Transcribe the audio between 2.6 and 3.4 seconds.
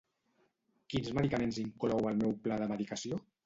de medicació?